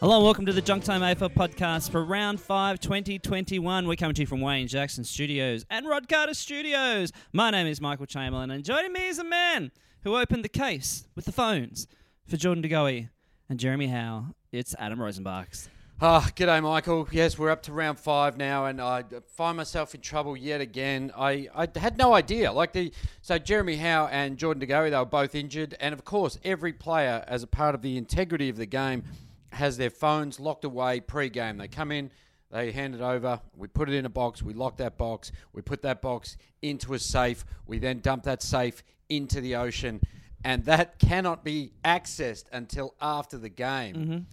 [0.00, 3.86] Hello and welcome to the Junk Time AFL podcast for round 5 2021.
[3.86, 7.12] We're coming to you from Wayne Jackson Studios and Rod Carter Studios.
[7.34, 9.70] My name is Michael Chamberlain and joining me is a man
[10.02, 11.86] who opened the case with the phones
[12.26, 13.10] for Jordan DeGoey
[13.50, 14.28] and Jeremy Howe.
[14.50, 15.68] It's Adam Rozenbachs.
[16.00, 17.06] Ah, g'day, Michael.
[17.12, 19.04] Yes, we're up to round five now, and I
[19.36, 21.12] find myself in trouble yet again.
[21.14, 22.50] I, I had no idea.
[22.52, 26.38] Like the so Jeremy Howe and Jordan DeGoey, they were both injured, and of course,
[26.42, 29.04] every player, as a part of the integrity of the game,
[29.52, 31.56] has their phones locked away pre-game.
[31.58, 32.10] They come in,
[32.50, 35.62] they hand it over, we put it in a box, we lock that box, we
[35.62, 40.00] put that box into a safe, we then dump that safe into the ocean,
[40.44, 44.26] and that cannot be accessed until after the game.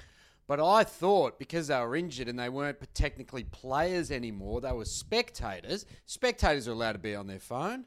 [0.48, 4.86] But I thought because they were injured and they weren't technically players anymore, they were
[4.86, 5.86] spectators.
[6.06, 7.84] Spectators are allowed to be on their phone.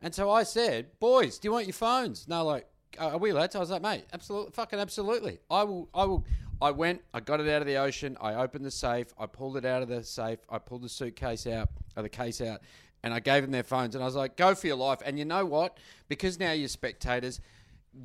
[0.00, 2.28] And so I said, boys, do you want your phones?
[2.28, 2.68] No, like,
[3.00, 3.58] "Uh, are we allowed to?
[3.58, 5.40] I was like, mate, absolutely, fucking absolutely.
[5.50, 6.24] I will, I will.
[6.60, 9.56] I went, I got it out of the ocean, I opened the safe, I pulled
[9.56, 12.60] it out of the safe, I pulled the suitcase out, or the case out,
[13.02, 13.94] and I gave them their phones.
[13.94, 15.00] And I was like, go for your life.
[15.04, 15.78] And you know what?
[16.08, 17.40] Because now you're spectators,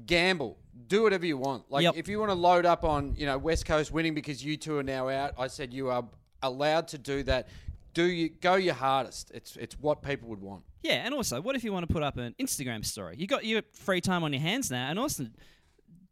[0.06, 1.72] gamble, do whatever you want.
[1.72, 1.95] Like, Yep.
[1.98, 4.78] if you want to load up on, you know, West Coast winning because you two
[4.78, 6.06] are now out, I said you are
[6.42, 7.48] allowed to do that.
[7.94, 9.30] Do you go your hardest?
[9.36, 10.64] It's it's what people would want.
[10.82, 13.16] Yeah, and also, what if you want to put up an Instagram story?
[13.17, 15.27] You got your free time on your hands now, and also,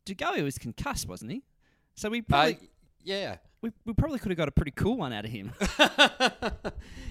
[0.05, 1.43] DeGoey was concussed, wasn't he?
[1.95, 2.57] So we probably, Uh,
[3.03, 3.35] yeah.
[3.61, 5.51] we, we probably could have got a pretty cool one out of him.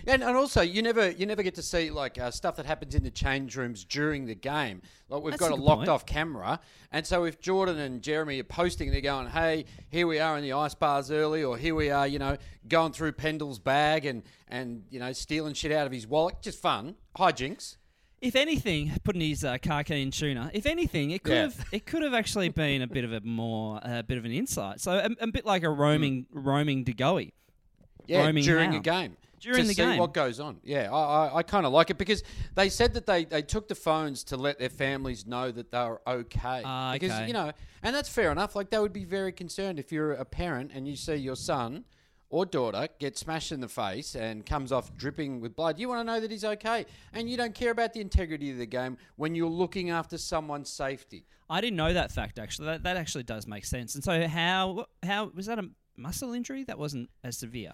[0.07, 2.95] and, and also, you never you never get to see like uh, stuff that happens
[2.95, 4.83] in the change rooms during the game.
[5.09, 5.89] Like we've That's got a a locked point.
[5.89, 6.61] off camera,
[6.93, 10.43] and so if Jordan and Jeremy are posting, they're going, "Hey, here we are in
[10.43, 12.37] the ice bars early," or "Here we are," you know,
[12.69, 16.37] going through Pendle's bag and and you know stealing shit out of his wallet.
[16.43, 17.77] Just fun, hijinks.
[18.21, 20.51] If anything, putting his uh, Karkeen tuna.
[20.53, 21.43] If anything, it could Yeah.
[21.43, 24.33] have it could have actually been a bit of a more a bit of an
[24.33, 24.81] insight.
[24.81, 27.33] So a, a bit like a roaming roaming DeGoey.
[28.07, 28.79] Yeah, roaming during how?
[28.79, 29.17] a game.
[29.41, 29.99] During to the see game.
[29.99, 30.59] what goes on.
[30.63, 32.23] Yeah, I, I, I kind of like it because
[32.57, 35.79] they said that they, they took the phones to let their families know that they
[35.79, 36.61] were okay.
[36.63, 37.27] Ah, because okay.
[37.27, 37.51] you know,
[37.83, 38.55] and that's fair enough.
[38.55, 41.85] Like they would be very concerned if you're a parent and you see your son
[42.31, 45.79] or daughter gets smashed in the face and comes off dripping with blood.
[45.79, 48.59] You want to know that he's okay, and you don't care about the integrity of
[48.59, 51.27] the game when you're looking after someone's safety.
[51.51, 52.67] I didn't know that fact actually.
[52.67, 53.97] That, that actually does make sense.
[53.97, 56.65] And so how how was that a muscle injury?
[56.65, 57.73] That wasn't as severe.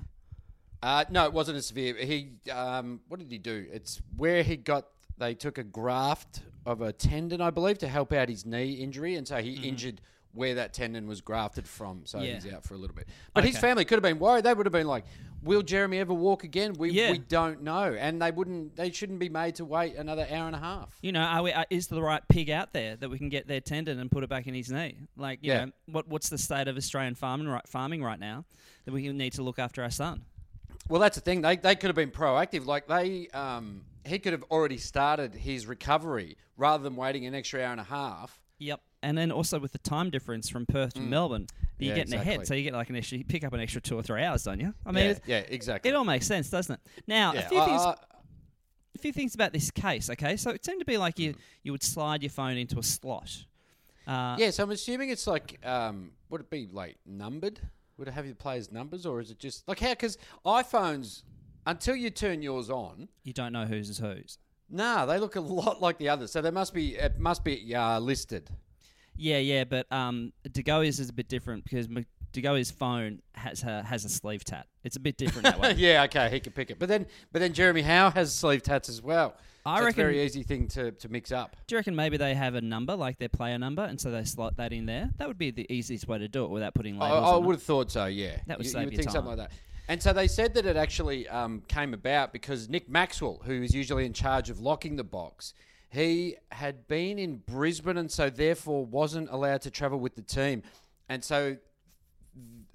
[0.83, 1.95] Uh, no, it wasn't as severe.
[1.97, 3.67] He, um, what did he do?
[3.73, 4.87] It's where he got.
[5.19, 9.15] They took a graft of a tendon, I believe, to help out his knee injury,
[9.15, 10.03] and so he injured
[10.33, 12.03] where that tendon was grafted from.
[12.05, 12.21] So.
[12.21, 12.35] Yeah.
[12.35, 13.09] he's out for a little bit.
[13.35, 14.45] But his family could have been worried.
[14.45, 15.05] They would have been like,
[15.43, 17.13] "Will Jeremy ever walk again?" We Yeah.
[17.13, 18.77] we don't know, and they wouldn't.
[18.77, 20.99] They shouldn't be made to wait another hour and a half.
[21.03, 23.47] You know, are we, uh, is the right pig out there that we can get
[23.49, 24.97] their tendon and put it back in his knee?
[25.17, 25.65] Like, you Yeah.
[25.67, 28.45] know, what what's the state of Australian farming right, farming right now
[28.85, 30.25] that we need to look after our son?
[30.89, 31.41] Well, that's the thing.
[31.41, 32.67] They, they could have been proactive.
[32.67, 37.61] Like they, um, he could have already started his recovery rather than waiting an extra
[37.63, 38.39] hour and a half.
[38.59, 38.81] Yep.
[39.07, 41.47] And then also with the time difference from Perth to Melbourne,
[41.79, 41.97] you're Mm.
[41.97, 43.95] Yeah, getting ahead, so you get like an extra, you pick up an extra two
[43.97, 44.75] or three hours, don't you?
[44.85, 45.89] I mean, yeah, yeah, exactly.
[45.91, 46.81] it all makes sense, doesn't it?
[47.07, 47.83] Now, a few I- things,
[48.97, 50.11] a few things about this case.
[50.11, 52.83] Okay, so it seemed to be like you you would slide your phone into a
[52.83, 53.45] slot.
[54.09, 57.61] Uh, Yeah, so I'm assuming it's like, um, would it be like numbered?
[57.99, 59.91] Would it have your players' numbers, or is it just like how?
[59.91, 61.23] Because iPhones,
[61.65, 64.39] until you turn yours on, You don't know whose is whose.
[64.69, 66.33] nah, they look a lot like the others.
[66.33, 68.51] So they must be, it must be uh, listed.
[69.17, 73.83] Yeah, yeah, but um, DeGoey's is a bit different because M- DeGoey's phone has a,
[73.83, 74.67] has a sleeve tat.
[74.85, 75.75] It's a bit different that way.
[75.77, 76.79] yeah, okay, he can pick it.
[76.79, 79.35] But then, but then Jeremy Howe has sleeve tats as well.
[79.65, 81.57] I so it's a very easy thing to, to mix up.
[81.67, 84.23] Do you reckon maybe they have a number, like their player number, and so they
[84.23, 85.11] slot that in there?
[85.17, 87.43] That would be the easiest way to do it without putting I, labels I on
[87.43, 87.47] it.
[87.47, 88.07] would have thought so.
[88.07, 89.51] Yeah, That would you, save you would think something like that.
[89.89, 93.75] And so they said that it actually um, came about because Nick Maxwell, who is
[93.75, 95.55] usually in charge of locking the box,
[95.97, 100.63] he had been in Brisbane and so therefore wasn't allowed to travel with the team.
[101.09, 101.57] And so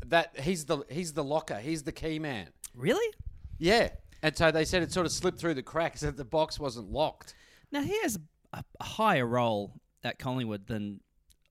[0.08, 1.60] that he's the he's the locker.
[1.60, 2.48] He's the key man.
[2.76, 3.14] Really?
[3.60, 3.90] Yeah.
[4.24, 6.92] And so they said it sort of slipped through the cracks that the box wasn't
[6.92, 7.36] locked.
[7.72, 8.18] Now he has
[8.54, 11.00] a, higher role at Collingwood than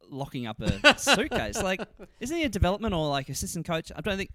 [0.09, 1.63] locking up a suitcase.
[1.63, 1.81] Like,
[2.19, 3.93] isn't he a development or like assistant coach?
[3.95, 4.31] I don't think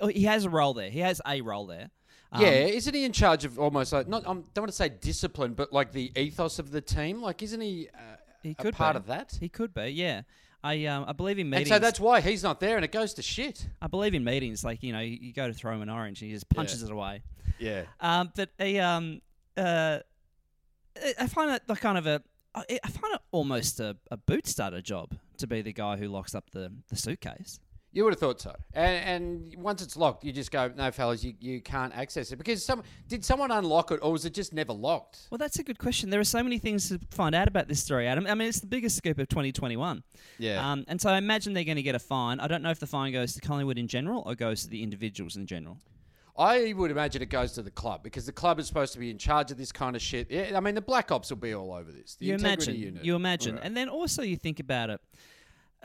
[0.00, 0.90] oh, he has a role there.
[0.90, 1.90] He has a role there.
[2.36, 4.22] Um, yeah, isn't he in charge of almost like not?
[4.22, 7.22] I don't want to say discipline, but like the ethos of the team.
[7.22, 7.88] Like, isn't he?
[7.94, 7.98] Uh,
[8.42, 8.98] he a could part be.
[8.98, 9.36] of that.
[9.40, 9.88] He could be.
[9.88, 10.22] Yeah.
[10.64, 11.70] I um, I believe in meetings.
[11.70, 13.68] and so that's why he's not there, and it goes to shit.
[13.80, 14.64] I believe in meetings.
[14.64, 16.82] Like you know, you, you go to throw him an orange, and he just punches
[16.82, 17.22] it away.
[17.58, 17.82] Yeah.
[18.00, 19.20] Um, but a um,
[19.56, 19.98] uh,
[21.18, 22.22] I- find that like kind of a,
[22.54, 26.34] I find it almost a, a boot starter job to be the guy who locks
[26.34, 27.60] up the, the suitcase.
[27.96, 28.54] You would have thought so.
[28.74, 32.36] And, and once it's locked, you just go, no, fellas, you, you can't access it.
[32.36, 35.20] Because some did someone unlock it or was it just never locked?
[35.30, 36.10] Well, that's a good question.
[36.10, 38.26] There are so many things to find out about this story, Adam.
[38.26, 40.02] I mean, it's the biggest scoop of 2021.
[40.36, 40.72] Yeah.
[40.72, 42.38] Um, and so I imagine they're going to get a fine.
[42.38, 44.82] I don't know if the fine goes to Collingwood in general or goes to the
[44.82, 45.78] individuals in general.
[46.36, 49.08] I would imagine it goes to the club because the club is supposed to be
[49.08, 50.30] in charge of this kind of shit.
[50.30, 52.16] Yeah, I mean, the Black Ops will be all over this.
[52.16, 52.84] The you integrity imagine.
[52.88, 53.04] unit.
[53.06, 53.54] You imagine.
[53.54, 53.64] Right.
[53.64, 55.00] And then also you think about it.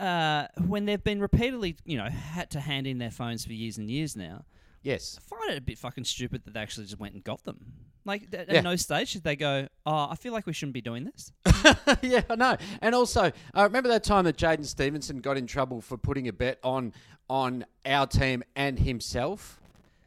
[0.02, 3.78] Uh, when they've been repeatedly, you know, had to hand in their phones for years
[3.78, 4.44] and years now,
[4.82, 5.18] yes.
[5.18, 7.64] I find it a bit fucking stupid that they actually just went and got them.
[8.04, 8.60] Like, th- at Yeah.
[8.62, 11.30] no stage did they go, oh, I feel like we shouldn't be doing this.
[12.02, 12.56] yeah, I know.
[12.80, 16.32] And also, uh, remember that time that Jaidyn Stephenson got in trouble for putting a
[16.32, 16.92] bet on
[17.30, 19.61] on our team and himself,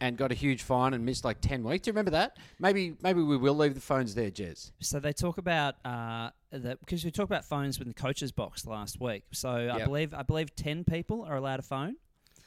[0.05, 1.85] and got a huge fine and missed like ten weeks.
[1.85, 2.37] Do you remember that?
[2.59, 4.71] Maybe maybe we will leave the phones there, Jez.
[4.79, 8.65] So they talk about uh, that because we talked about phones with the coaches box
[8.65, 9.23] last week.
[9.31, 11.95] So I believe I believe ten people are allowed a phone.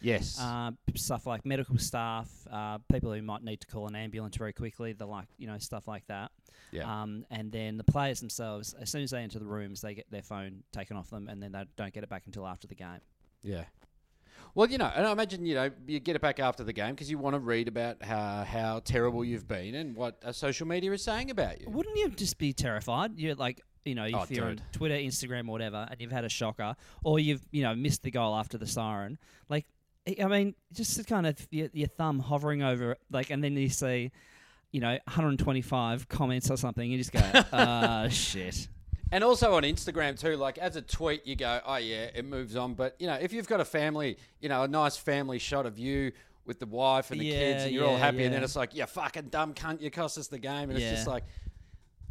[0.01, 0.39] Yes.
[0.41, 4.53] Uh, stuff like medical staff, uh, people who might need to call an ambulance very
[4.53, 6.31] quickly, the like you know stuff like that.
[6.71, 7.03] Yeah.
[7.03, 10.11] Um, and then the players themselves, as soon as they enter the rooms, they get
[10.11, 12.75] their phone taken off them, and then they don't get it back until after the
[12.75, 13.01] game.
[13.43, 13.65] Yeah.
[14.59, 16.91] Well, you know, and I imagine you know you get it back after the game
[16.91, 20.67] because you want to read about how how terrible you've been and what uh, social
[20.67, 21.71] media is saying about you.
[21.71, 23.17] Wouldn't you just be terrified?
[23.17, 24.63] You're like, you know, if Oh, you're on dude.
[24.73, 26.75] Twitter, Instagram, or whatever, and you've had a shocker,
[27.05, 29.17] or you've, you know, missed the goal after the siren.
[29.49, 29.65] Like,
[30.09, 33.57] I I mean, just kind of your, your thumb hovering over, it, like, and then
[33.57, 34.11] you see,
[34.73, 37.21] you know, 125 comments or something, you just go,
[37.53, 38.67] ah, shit.
[39.11, 42.57] And also on Instagram too, like as a tweet, you go, oh yeah, it moves
[42.57, 42.75] on.
[42.75, 45.79] But you know, if you've got a family, you know, a nice family shot of
[45.79, 46.13] you
[46.45, 48.75] with the wife and the kids, and you're all yeah, happy, and then it's like,
[48.75, 51.25] you fucking dumb cunt, you cost us the game, and it's just like,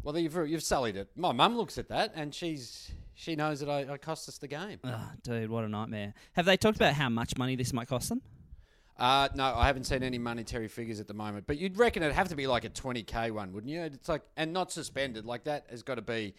[0.02, 1.08] well, you've you've sullied it.
[1.16, 4.46] My mum looks at that, and she's she knows that I, I cost us the
[4.46, 4.78] game.
[4.84, 6.14] Oh, dude, what a nightmare.
[6.34, 8.22] Have they talked about how much money this might cost them?
[8.96, 12.14] Uh, no, I haven't seen any monetary figures at the moment, but you'd reckon it'd
[12.14, 13.82] have to be like a 20k one, wouldn't you?
[13.82, 15.24] It's like, and not suspended.
[15.24, 16.34] Like that has got to be,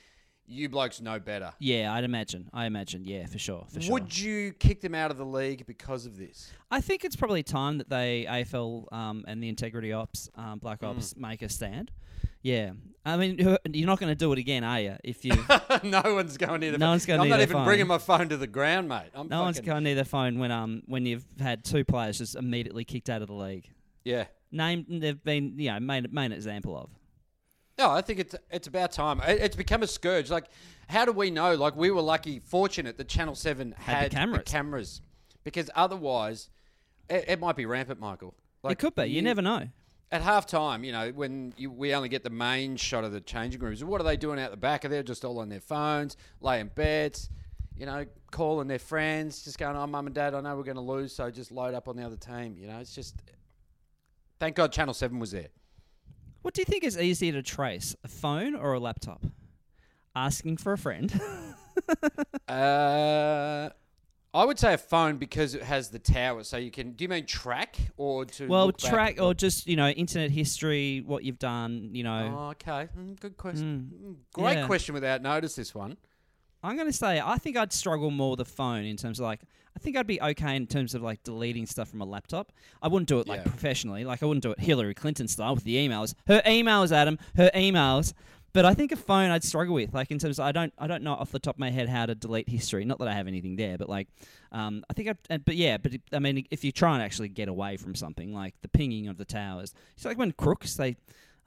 [0.49, 1.53] you blokes know better.
[1.59, 2.49] Yeah, I'd imagine.
[2.53, 3.65] I imagine, yeah, for sure.
[3.71, 3.93] For sure.
[3.93, 6.51] Would you kick them out of the league because of this?
[6.71, 10.81] I think it's probably time that they AFL um, and the Integrity Ops, um, Black
[10.81, 10.89] Mm.
[10.89, 11.91] Ops, make a stand.
[12.41, 12.71] Yeah,
[13.05, 13.37] I mean,
[13.73, 14.95] you're not going to do it again, are you?
[15.03, 15.33] If you,
[15.83, 16.89] no one's going near the No phone.
[16.91, 17.65] one's going I'm not even phone.
[17.65, 19.09] bringing my phone to the ground, mate.
[19.13, 22.35] I'm no one's going near the phone when um when you've had two players just
[22.35, 23.69] immediately kicked out of the league.
[24.05, 24.25] Yeah.
[24.51, 26.89] Named, they've been you know made made an example of.
[27.79, 29.21] No, I think it's it's about time.
[29.25, 30.29] It's become a scourge.
[30.29, 30.45] Like,
[30.89, 31.55] how do we know?
[31.55, 34.43] Like, we were lucky, fortunate that Channel Seven Had had, the cameras.
[34.45, 35.01] cameras,
[35.45, 36.49] because otherwise,
[37.09, 38.35] it, it might be rampant, Michael.
[38.63, 39.05] Like, it could be.
[39.05, 39.69] You, never know.
[40.11, 43.21] At half time, you know, when you, we only get the main shot of the
[43.21, 44.83] changing rooms, what are they doing out the back?
[44.83, 47.29] Are they just all on their phones, laying bets,
[47.77, 50.75] you know, calling their friends, just going, oh, mum and dad, I know we're going
[50.75, 52.57] to lose, so just load up on the other team.
[52.59, 53.15] You know, it's just.
[54.37, 55.47] Thank God Channel 7 was there.
[56.41, 59.23] What do you think is easier to trace, a phone or a laptop?
[60.15, 61.19] Asking for a friend.
[62.47, 63.69] Uh,
[64.33, 66.91] I would say a phone because it has the tower, so you can.
[66.93, 68.47] Do you mean track or to?
[68.47, 71.89] well, track or just you know internet history, what you've done.
[71.93, 73.91] You know, Oh, okay, Mm, good question.
[73.93, 74.57] Mm, Great Hmm.
[74.59, 74.65] Yeah.
[74.67, 75.55] question without notice.
[75.55, 75.97] This one.
[76.63, 79.25] I'm going to say I think I'd struggle more with the phone in terms of
[79.25, 79.41] like
[79.75, 82.51] I think I'd be okay in terms of like deleting stuff from a laptop.
[82.81, 83.51] I wouldn't do it like Yeah.
[83.51, 86.13] professionally, like I wouldn't do it Hillary Clinton style with the emails.
[86.27, 88.13] Her emails, Adam, her emails.
[88.51, 90.87] But I think a phone I'd struggle with, like in terms of I don't I
[90.87, 92.83] don't know off the top of my head how to delete history.
[92.83, 94.07] Not that I have anything there, but like
[94.51, 97.03] um, I think I uh, but yeah, but it- I mean if you try and
[97.03, 100.73] actually get away from something like the pinging of the towers, it's like when crooks
[100.73, 100.97] they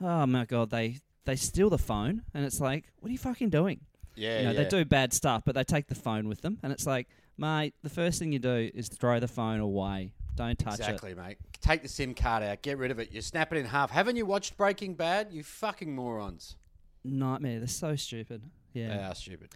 [0.00, 3.50] oh my god they they steal the phone and it's like what are you fucking
[3.50, 3.80] doing?
[4.14, 4.62] Yeah, you know, yeah.
[4.64, 7.74] they do bad stuff, but they take the phone with them, and it's like, mate,
[7.82, 10.12] the first thing you do is throw the phone away.
[10.34, 10.80] Don't touch it.
[10.80, 11.38] Exactly, mate.
[11.60, 12.62] Take the SIM card out.
[12.62, 13.12] Get rid of it.
[13.12, 13.90] You snap it in half.
[13.90, 15.28] Haven't you watched Breaking Bad?
[15.30, 16.56] You fucking morons.
[17.04, 17.58] Nightmare.
[17.58, 18.42] They're so stupid.
[18.72, 18.96] Yeah.
[18.96, 19.50] They are stupid.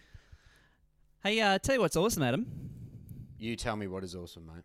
[1.23, 2.45] Hey, uh, tell you what's awesome, Adam.
[3.39, 4.63] You tell me what is awesome, mate.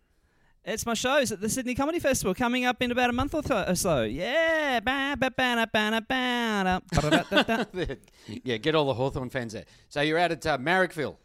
[0.64, 3.42] It's my shows at the Sydney Comedy Festival coming up in about a month or,
[3.42, 4.02] th- or so.
[4.04, 4.78] Yeah.
[4.78, 7.94] Ba- ba- ba- ba- ba- ba- ba-da-da-da-da.
[8.44, 9.64] yeah, get all the Hawthorn fans there.
[9.88, 11.16] So you're out at uh, Marrickville.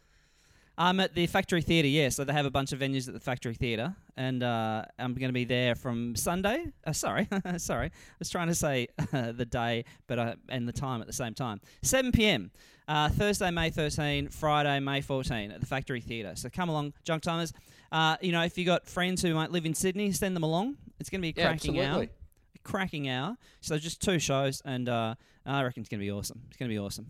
[0.76, 2.08] I'm at the Factory Theatre, yeah.
[2.08, 5.28] So they have a bunch of venues at the Factory Theatre, and uh, I'm going
[5.28, 6.66] to be there from Sunday.
[6.86, 7.90] Uh, sorry, sorry, I
[8.20, 11.34] was trying to say uh, the day, but uh, and the time at the same
[11.34, 11.60] time.
[11.82, 12.52] 7 p.m.
[12.86, 16.34] Uh, Thursday, May 13, Friday, May 14 at the Factory Theatre.
[16.36, 17.52] So come along, junk timers.
[17.90, 20.76] Uh, you know, if you got friends who might live in Sydney, send them along.
[21.00, 22.02] It's going to be a Yeah, cracking hour.
[22.02, 22.08] A
[22.64, 23.36] cracking hour.
[23.60, 25.14] So just two shows, and uh,
[25.46, 26.42] I reckon it's going to be awesome.
[26.48, 27.06] It's going to be awesome.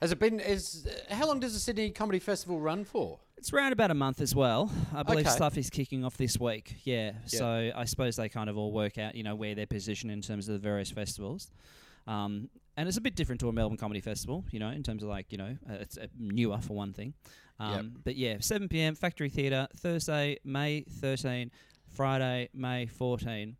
[0.00, 0.40] Has it been?
[0.40, 3.18] Is uh, how long does the Sydney Comedy Festival run for?
[3.36, 4.70] It's around about a month as well.
[4.94, 5.34] I believe Okay.
[5.34, 6.74] stuff is kicking off this week.
[6.84, 7.12] Yeah.
[7.26, 10.20] So I suppose they kind of all work out, you know, where their position in
[10.22, 11.50] terms of the various festivals.
[12.08, 15.02] Um, and it's a bit different to a Melbourne Comedy Festival, you know, in terms
[15.02, 17.12] of like, you know, uh, it's uh, newer for one thing.
[17.58, 17.84] Um, Yep.
[18.04, 18.94] But yeah, 7 p.m.
[18.94, 21.50] Factory Theatre, Thursday, May 13,
[21.88, 23.56] Friday, May 14.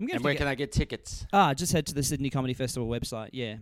[0.00, 1.26] I'm going And where can I get tickets?
[1.32, 3.30] Ah, just head to the Sydney Comedy Festival website.
[3.32, 3.56] Yeah.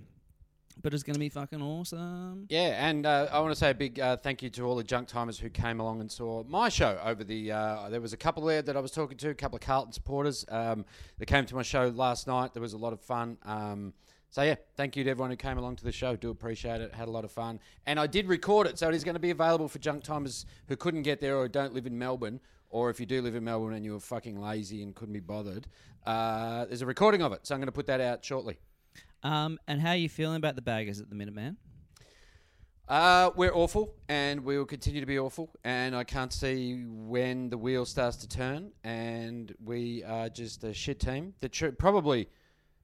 [0.83, 2.47] But it's going to be fucking awesome.
[2.51, 4.85] Yeah, and uh, I want to say a big uh, thank you to all the
[4.85, 7.53] junk timers who came along and saw my show over the.
[7.53, 9.93] Uh, there was a couple there that I was talking to, a couple of Carlton
[9.93, 10.85] supporters um,
[11.19, 12.53] that came to my show last night.
[12.53, 13.39] There was a lot of fun.
[13.45, 13.95] Um,
[14.37, 16.15] so yeah, thank you to everyone who came along to the show.
[16.15, 16.93] Do appreciate it.
[16.93, 19.19] Had a lot of fun, and I did record it, so it is going to
[19.19, 22.39] be available for junk timers who couldn't get there or don't live in Melbourne,
[22.69, 25.21] or if you do live in Melbourne and you were fucking lazy and couldn't be
[25.21, 25.69] bothered.
[26.05, 28.59] Uh, there's a recording of it, so I'm going to put that out shortly.
[29.23, 31.57] Um, and how are you feeling about the baggers at the minute, man?
[32.87, 35.49] Uh, we're awful, and we will continue to be awful.
[35.65, 38.73] And I can't see when the wheel starts to turn.
[38.85, 42.29] And we are just a shit team that should probably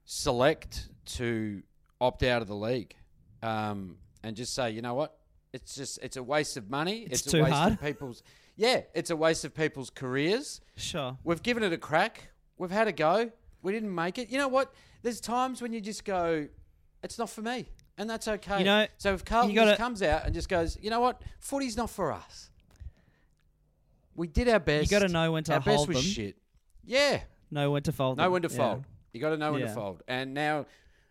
[0.05, 1.61] select to
[2.01, 2.95] opt out of the league,
[3.41, 5.17] um, and just say, you know what,
[5.53, 7.07] it's just it's a waste of money.
[7.09, 7.73] It's a too waste hard.
[7.73, 8.23] of people's.
[8.55, 10.61] Yeah, it's a waste of people's careers.
[10.75, 11.17] Sure.
[11.23, 12.29] We've given it a crack.
[12.57, 13.31] We've had a go.
[13.63, 14.29] We didn't make it.
[14.29, 14.73] You know what?
[15.01, 16.47] There's times when you just go,
[17.01, 17.69] it's not for me.
[17.97, 18.59] And that's okay.
[18.59, 21.21] You know, so if Carlton gotta- comes out and just goes, you know what?
[21.39, 22.51] Footy's not for us.
[24.15, 24.91] We did our best.
[24.91, 26.05] You gotta know when to our best was them.
[26.05, 26.37] shit.
[26.83, 27.21] Yeah.
[27.49, 28.17] Know when to fold.
[28.17, 28.31] Know them.
[28.33, 28.57] when to Yeah.
[28.57, 28.83] fold.
[29.13, 29.67] You got to know when Yeah.
[29.67, 30.01] to fold.
[30.07, 30.65] And now,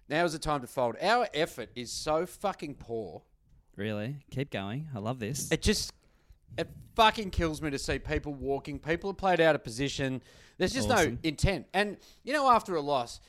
[0.09, 0.97] now is the time to fold.
[1.01, 3.23] Our effort is so fucking poor.
[3.77, 4.17] Really?
[4.31, 4.89] Keep going.
[4.95, 5.51] I love this.
[5.51, 5.93] It just
[6.59, 8.79] it fucking kills me to see people walking.
[8.79, 10.21] People are played out of position.
[10.59, 11.19] There's just no Awesome.
[11.23, 11.67] intent.
[11.73, 13.21] And you know, after a loss,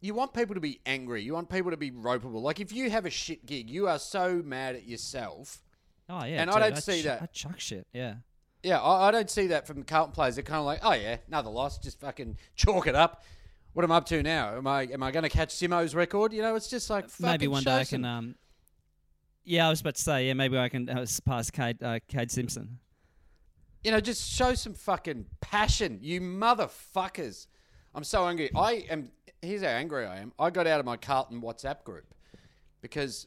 [0.00, 1.22] you want people to be angry.
[1.22, 2.42] You want people to be ropeable.
[2.42, 5.62] Like if you have a shit gig, you are so mad at yourself.
[6.08, 6.42] oh yeah.
[6.42, 7.22] and I dude, don't see that.
[7.22, 7.86] I chuck shit.
[7.92, 8.14] Yeah.
[8.64, 10.34] Yeah, I, I don't see that from the Carlton players.
[10.36, 11.78] They're kind of like, oh yeah, another loss.
[11.78, 13.22] Just fucking chalk it up.
[13.74, 14.56] What am I up to now?
[14.56, 16.32] Am I am I going to catch Simo's record?
[16.32, 18.04] You know, it's just like maybe one day I can.
[18.04, 18.36] Um,
[19.44, 20.28] yeah, I was about to say.
[20.28, 22.78] Yeah, maybe I can uh, pass Cade, uh, Cade Simpson.
[23.82, 27.46] you know, just show some fucking passion, you motherfuckers.
[27.94, 28.50] I'm so angry.
[28.56, 29.10] I am.
[29.42, 30.32] Here's how angry I am.
[30.38, 32.06] I got out of my Carlton WhatsApp group
[32.80, 33.26] because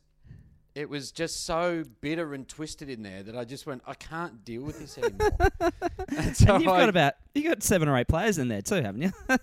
[0.75, 4.46] it was just so bitter and twisted in there that I just went, I can't
[4.46, 5.32] deal with this anymore.
[6.18, 8.62] and so and you've I- got about you got seven or eight players in there
[8.62, 9.12] too, haven't you?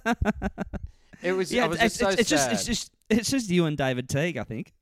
[1.24, 1.52] it was.
[1.52, 2.52] yeah, I was it's, just so it's, it's just sad.
[2.52, 4.72] it's just it's just you and David Teague, I think.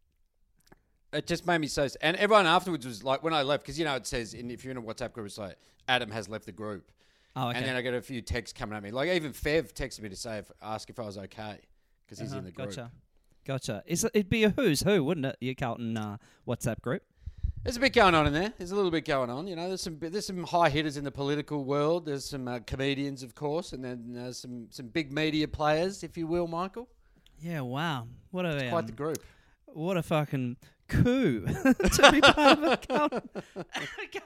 [1.12, 1.84] it just made me so.
[1.84, 4.50] s- And everyone afterwards was like, when I left, because you know it says in,
[4.50, 5.56] if you're in a WhatsApp group, it's like
[5.88, 6.90] Adam has left the group.
[7.36, 7.58] Oh, okay.
[7.58, 8.90] And then I got a few texts coming at me.
[8.90, 11.58] Like even Fev texted me to say, if, ask if I was okay,
[12.04, 12.68] because he's Uh-huh, in the group.
[12.70, 12.90] Gotcha.
[13.46, 13.82] Gotcha.
[13.86, 15.36] It's, it'd be a who's who, wouldn't it?
[15.40, 17.02] Your Carlton uh, WhatsApp group.
[17.64, 18.52] There's a bit going on in there.
[18.58, 19.46] There's a little bit going on.
[19.46, 22.06] You know, there's some there's some high hitters in the political world.
[22.06, 26.16] There's some uh, comedians, of course, and then there's some some big media players, if
[26.16, 26.88] you will, Michael.
[27.40, 27.60] Yeah.
[27.60, 28.08] Wow.
[28.32, 29.18] What a Quite um, the group.
[29.66, 30.56] what a fucking
[30.88, 33.28] coup to be part of a Carlton,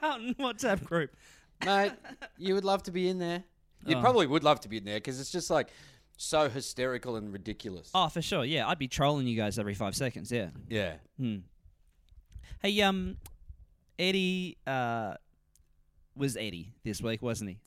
[0.01, 1.15] Carlton WhatsApp group.
[1.65, 1.93] Mate,
[2.37, 3.43] you would love to be in there.
[3.85, 4.01] You Oh.
[4.01, 5.69] probably would love to be in there because it's just like
[6.17, 7.91] so hysterical and ridiculous.
[7.93, 8.43] Oh, for sure.
[8.43, 10.31] Yeah, I'd be trolling you guys every five seconds.
[10.31, 10.49] Yeah.
[10.67, 10.95] Yeah.
[11.17, 11.37] Hmm.
[12.61, 13.17] Hey, um,
[13.99, 15.15] Eddie uh,
[16.15, 17.57] was Eddie this week, wasn't he?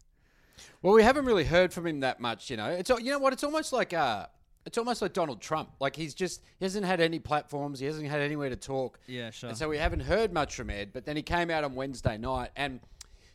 [0.82, 2.50] Well, we haven't really heard from him that much.
[2.50, 3.32] You know, it's you know what?
[3.32, 4.26] It's almost like uh,
[4.66, 5.70] it's almost like Donald Trump.
[5.80, 7.80] Like he's just he hasn't had any platforms.
[7.80, 8.98] He hasn't had anywhere to talk.
[9.06, 9.48] Yeah, sure.
[9.48, 10.90] And so we haven't heard much from Ed.
[10.92, 12.80] But then he came out on Wednesday night, and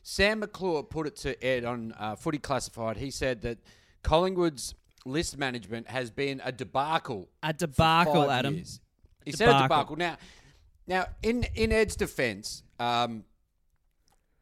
[0.04, 2.98] Sam McClure put it to Ed on uh, Footy Classified.
[2.98, 3.58] He said that
[4.04, 4.76] Collingwood's
[5.06, 7.30] list management has been a debacle.
[7.44, 8.56] A debacle, Adam.
[8.56, 8.80] years.
[9.24, 9.96] He said a debacle.
[9.96, 9.96] debacle.
[9.98, 10.18] Now,
[10.88, 12.64] now in in Ed's defence.
[12.80, 13.24] Um,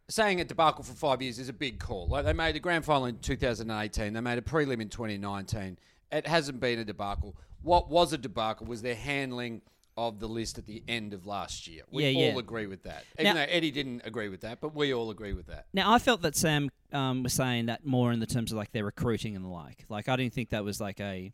[0.10, 2.08] saying a debacle for five years is a big call.
[2.08, 5.78] Like they made the grand final in 2018, they made a prelim in 2019.
[6.12, 7.36] It hasn't been a debacle.
[7.62, 9.62] What was a debacle was their handling
[9.96, 11.84] of the list at the end of last year.
[11.90, 12.40] We Yeah, all yeah.
[12.40, 13.06] agree with that.
[13.18, 15.68] Even Now- though Eddie didn't agree with that, but we all agree with that.
[15.74, 18.72] Now I felt that Sam um, was saying that more in the terms of like
[18.72, 19.86] their recruiting and the like.
[19.90, 21.32] Like I didn't think that was like a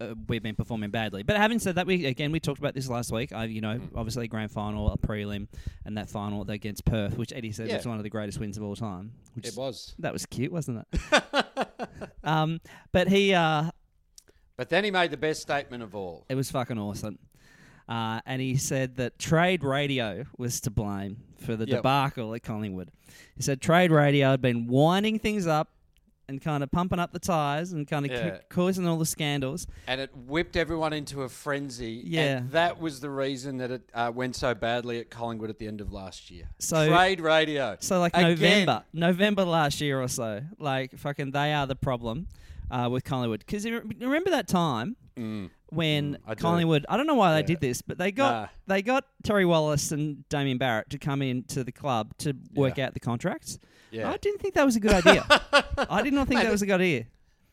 [0.00, 1.22] uh, we've been performing badly.
[1.22, 3.32] But having said that, we again we talked about this last week.
[3.32, 3.88] I you know Mm.
[3.96, 5.48] obviously grand final, a prelim,
[5.84, 7.76] and that final against Perth, which Eddie said Yeah.
[7.76, 9.12] was one of the greatest wins of all time.
[9.34, 9.94] Which It was.
[9.98, 11.22] that was cute, wasn't it?
[12.24, 12.60] um,
[12.92, 13.70] but he uh,
[14.56, 16.24] But then he made the best statement of all.
[16.28, 17.18] It was fucking awesome.
[17.88, 21.78] Uh, and he said that Trade Radio was to blame for the Yep.
[21.78, 22.90] debacle at Collingwood.
[23.36, 25.68] He said Trade Radio had been winding things up
[26.32, 28.38] and kind of pumping up the tires and kind of Yeah.
[28.48, 29.66] causing all the scandals.
[29.86, 32.02] And it whipped everyone into a frenzy.
[32.04, 32.38] Yeah.
[32.38, 35.68] And that was the reason that it uh, went so badly at Collingwood at the
[35.68, 36.46] end of last year.
[36.58, 37.76] So- Trade radio.
[37.78, 38.30] So like Again.
[38.30, 42.26] November, November last year or so, like fucking they are the problem
[42.70, 43.40] uh, with Collingwood.
[43.46, 46.40] Because remember that time when Mm, I do.
[46.40, 48.48] Collingwood, I don't know why they did this, but they got Nah.
[48.66, 52.86] they got Terry Wallace and Damien Barrett to come into the club to work Yeah.
[52.86, 53.58] out the contracts.
[53.92, 54.10] Yeah.
[54.10, 55.24] I didn't think that was a good idea.
[55.88, 57.04] I did not think Mate, that was a good idea.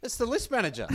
[0.01, 0.87] It's the list manager.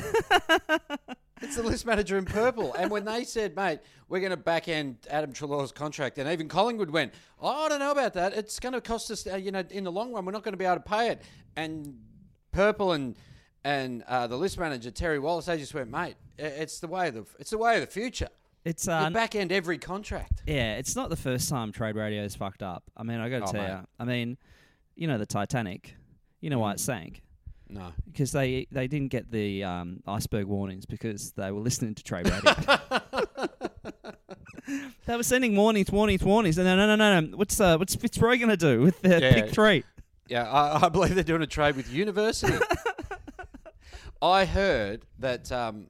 [1.43, 2.73] it's the list manager in purple.
[2.75, 6.49] And when they said, mate, we're going to back end Adam Treloar's contract, and even
[6.49, 8.33] Collingwood went, oh, I don't know about that.
[8.35, 10.53] It's going to cost us, uh, you know, in the long run, we're not going
[10.55, 11.23] to be able to pay it.
[11.57, 11.99] And
[12.53, 13.17] purple and
[13.67, 17.15] and uh, the list manager Terry Wallace, they just went, mate, it's the way of
[17.15, 18.29] the it's the way of the future.
[18.65, 20.43] It's You uh, back end every contract.
[20.47, 22.83] yeah, it's not the first time trade radio's fucked up.
[22.97, 23.71] I mean, I got to Oh, tell mate.
[23.81, 23.87] you.
[23.99, 24.39] I mean,
[24.97, 25.95] you know the Titanic.
[26.41, 27.23] You know why it sank?
[27.69, 27.93] No.
[28.07, 32.29] because they they didn't get the um, iceberg warnings because they were listening to trade
[32.31, 32.53] radio.
[35.07, 37.37] they were sending warnings, warnings, warnings, and then no, no, no, no.
[37.37, 39.33] What's uh, what's Fitzroy going to do with the Yeah.
[39.35, 39.85] pick three?
[40.29, 42.55] Yeah, I, I believe they're doing a trade with University.
[44.23, 45.89] I heard that um,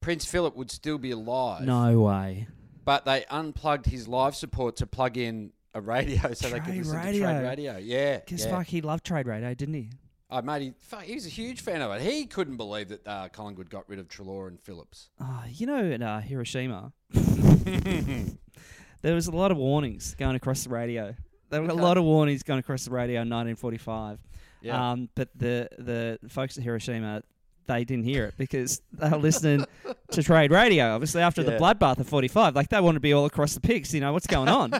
[0.00, 1.62] Prince Philip would still be alive.
[1.64, 2.46] No way.
[2.84, 6.96] but they unplugged his life support to plug in a radio so they could listen
[6.96, 7.26] radio.
[7.26, 7.76] to trade radio.
[7.78, 8.50] Yeah, Because yeah.
[8.50, 9.90] fuck, he loved trade radio, didn't he?
[10.28, 12.02] Oh, mate, he, fuck, he was a huge fan of it.
[12.02, 15.10] He couldn't believe that uh, Collingwood got rid of Treloar and Phillips.
[15.20, 16.92] Oh, you know, in uh, Hiroshima,
[19.02, 21.14] there was a lot of warnings going across the radio.
[21.50, 21.78] There were Okay.
[21.78, 24.18] a lot of warnings going across the radio in 1945.
[24.62, 24.90] Yeah.
[24.92, 27.22] Um, but the the folks at Hiroshima,
[27.66, 29.64] they didn't hear it because they were listening
[30.10, 30.94] to trade radio.
[30.94, 33.94] Obviously, after the bloodbath of 45, like they wanted to be all across the pigs.
[33.94, 34.72] You know what's going on?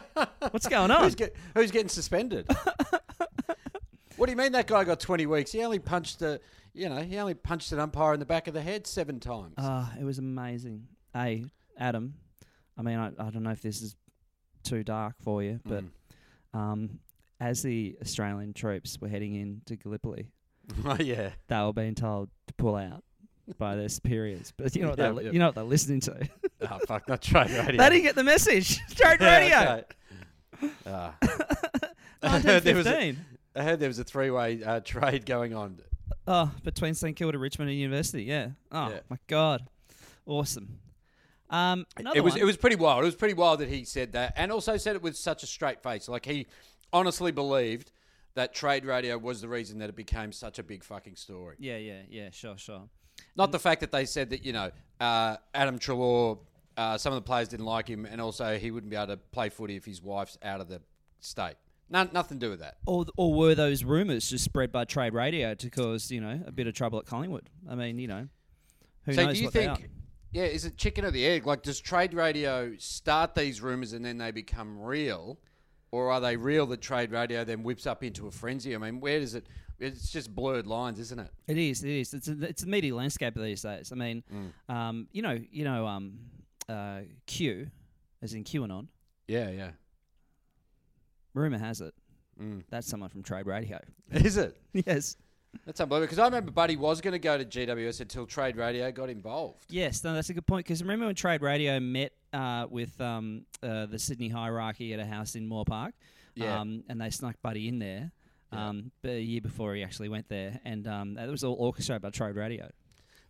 [0.50, 1.02] what's going on?
[1.04, 2.48] Who's, get, who's getting suspended?
[4.16, 5.52] what do you mean that guy got 20 weeks?
[5.52, 6.40] He only punched a,
[6.72, 9.54] you know, he only punched an umpire in the back of the head seven times.
[9.58, 10.86] Ah, it was amazing.
[11.12, 11.44] Hey,
[11.78, 12.14] Adam.
[12.78, 13.96] I mean, I, I don't know if this is
[14.62, 16.58] too dark for you, but Mm.
[16.58, 16.98] um,
[17.40, 20.28] as the Australian troops were heading into Gallipoli,
[20.84, 21.30] oh, yeah.
[21.48, 23.02] they were being told to pull out
[23.58, 24.52] by their superiors.
[24.56, 25.30] But you know what Yeah, they li- yeah.
[25.32, 26.28] you know what they're listening to.
[26.62, 27.76] Oh, fuck, not trade radio.
[27.76, 28.78] they didn't get the message.
[28.96, 29.84] Trade Yeah, radio.
[30.62, 30.70] okay.
[30.86, 31.14] Ah.
[32.22, 33.24] I heard there was a, 1915.
[33.54, 35.78] I heard there was a three-way uh, trade going on.
[36.26, 38.24] Oh, between St Kilda, Richmond, and University.
[38.24, 38.48] Yeah.
[38.72, 39.00] Oh Yeah.
[39.08, 39.66] my God,
[40.26, 40.78] awesome.
[41.50, 42.40] Um, another it was one.
[42.42, 43.02] it was pretty wild.
[43.02, 45.46] It was pretty wild that he said that, and also said it with such a
[45.46, 46.08] straight face.
[46.08, 46.46] Like he
[46.92, 47.92] honestly believed
[48.36, 51.56] that trade radio was the reason that it became such a big fucking story.
[51.58, 52.30] Yeah, yeah, yeah.
[52.30, 52.82] Sure, sure.
[53.34, 54.70] Not the fact that they said that you know
[55.00, 56.38] uh, Adam Treloar,
[56.76, 59.16] uh, some of the players didn't like him, and also he wouldn't be able to
[59.16, 60.80] play footy if his wife's out of the
[61.20, 61.56] state.
[61.88, 62.78] None, nothing to do with that.
[62.84, 66.52] Or, or were those rumours just spread by trade radio to cause you know a
[66.52, 67.48] bit of trouble at Collingwood?
[67.68, 68.28] I mean, you know,
[69.04, 69.16] who knows?
[69.16, 69.78] so knows do you what they think?
[69.78, 69.82] are?
[70.32, 71.46] Yeah, is it chicken or the egg?
[71.46, 75.38] Like, does trade radio start these rumors and then they become real,
[75.96, 78.74] or are they real that trade radio then whips up into a frenzy?
[78.74, 79.46] I mean, where does it?
[79.78, 81.30] It's just blurred lines, isn't it?
[81.48, 81.84] It is.
[81.84, 82.14] It is.
[82.14, 83.92] It's a, it's a media landscape these days.
[83.92, 84.74] I mean, Mm.
[84.74, 86.18] um, you know, you know, um,
[86.68, 87.70] uh, Q,
[88.22, 88.88] as in QAnon.
[89.28, 89.70] Yeah, yeah.
[91.34, 91.94] Rumor has it
[92.40, 92.62] Mm.
[92.70, 93.80] that's someone from Trade Radio.
[94.10, 94.58] Is it?
[94.74, 95.16] yes.
[95.64, 96.04] That's unbelievable.
[96.06, 99.64] Because I remember Buddy was going to go to GWS until Trade Radio got involved.
[99.70, 100.66] Yes, no, that's a good point.
[100.66, 105.06] Because remember when Trade Radio met uh, with um, uh, the Sydney hierarchy at a
[105.06, 105.94] house in Moore Park,
[106.34, 106.60] Yeah.
[106.60, 108.12] um, and they snuck Buddy in there.
[108.52, 112.00] Um, but a year before he actually went there, and um, that was all orchestrated
[112.02, 112.70] by Trade Radio.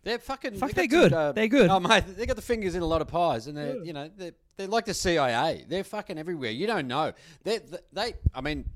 [0.03, 0.55] They're fucking.
[0.57, 1.35] Fuck, they they're got good.
[1.35, 1.69] They're good.
[1.69, 4.09] Oh mate, they got the fingers in a lot of pies, and they're you know
[4.15, 5.65] they're, they're like the CIA.
[5.67, 6.51] They're fucking everywhere.
[6.51, 7.11] You don't know.
[7.43, 7.59] They
[7.91, 8.13] they.
[8.33, 8.69] I mean,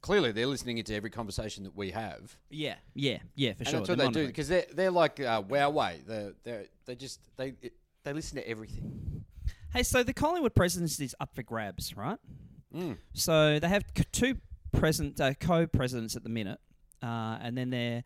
[0.00, 3.78] clearly they're listening into every conversation that we have, Yeah, yeah, yeah, for and sure.
[3.80, 6.06] that's what They're they do because they're they're like uh, Huawei.
[6.06, 7.54] They they they just they
[8.04, 8.92] they listen to everything.
[9.72, 12.18] Hey, so the Collingwood presidency is up for grabs, right?
[12.74, 12.96] Mm.
[13.12, 14.36] So they have c- two
[14.72, 16.60] present uh, co-presidents at the minute,
[17.02, 18.04] uh, and then they're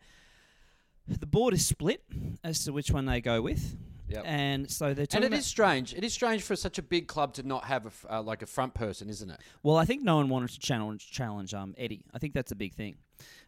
[1.07, 2.03] the board is split
[2.43, 3.75] as to which one they go with.
[4.07, 4.23] Yep.
[4.25, 5.93] And so they're And it about, strange.
[5.93, 8.41] It is strange for such a big club to not have a f uh, like
[8.41, 9.39] a front person, isn't it?
[9.63, 12.05] Well, I think no one wanted to challenge challenge um Eddie.
[12.13, 12.95] I think that's a big thing.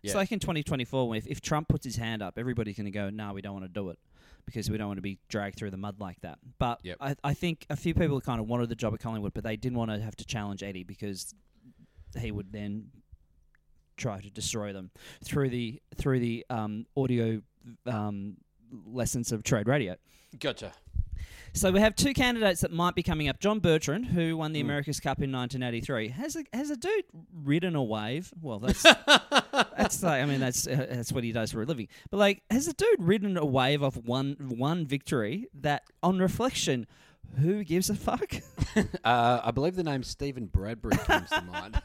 [0.04, 2.92] It's like in 2024 when if, if Trump puts his hand up, everybody's going to
[2.92, 4.00] go, "No, we don't want to do it."
[4.46, 6.38] Because we don't want to be dragged through the mud like that.
[6.60, 6.98] But Yep.
[7.02, 9.56] I, I think a few people kind of wanted the job at Collingwood, but they
[9.56, 11.34] didn't want to have to challenge Eddie because
[12.16, 12.92] he would then
[13.98, 14.92] try to destroy them
[15.24, 17.42] through the through the um, audio
[17.88, 18.38] um,
[18.86, 19.96] lessons of trade radio.
[20.40, 20.74] Gotcha.
[21.56, 23.40] So we have two candidates that might be coming up.
[23.40, 24.66] John Bertrand, who won the Hmm.
[24.68, 28.32] America's Cup in 1983, has a has a dude ridden a wave.
[28.42, 28.84] Well, that's
[29.52, 31.88] that's like I mean that's uh, that's what he does for a living.
[32.12, 36.88] But like, has a dude ridden a wave of one one victory that, on reflection,
[37.40, 38.36] who gives a fuck?
[39.06, 41.82] Uh, I believe the name Steven Bradbury comes to mind.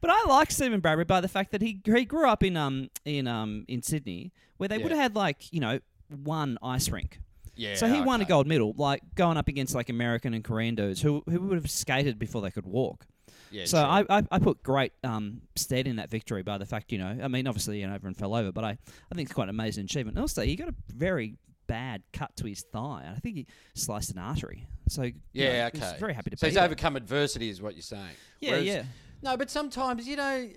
[0.00, 2.88] But I like Steven Bradbury by the fact that he he grew up in um
[3.04, 4.84] in um in Sydney where they Yeah.
[4.84, 7.20] would have had like you know one ice rink.
[7.56, 7.74] Yeah.
[7.76, 11.00] So he won a gold medal, like going up against like American and Korean dudes
[11.00, 13.06] who who would have skated before they could walk.
[13.50, 13.78] Yeah, so.
[13.78, 17.16] I, I I put great um stead in that victory by the fact you know
[17.22, 19.50] I mean obviously you know everyone fell over, but I I think it's quite an
[19.50, 20.16] amazing achievement.
[20.16, 21.36] And also he got a very
[21.68, 23.10] bad cut to his thigh.
[23.14, 24.66] I think he sliced an artery.
[24.88, 25.96] So you Yeah, know, he's okay.
[26.00, 26.64] very happy to So he's there.
[26.64, 28.10] overcome adversity, is what you're saying.
[28.40, 28.82] Yeah, Whereas- yeah.
[29.22, 30.48] No, but sometimes you know,